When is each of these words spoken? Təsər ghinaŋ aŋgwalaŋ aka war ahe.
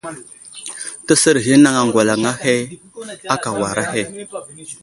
Təsər 1.07 1.35
ghinaŋ 1.45 1.75
aŋgwalaŋ 1.81 2.21
aka 3.33 3.49
war 3.59 3.77
ahe. 3.83 4.03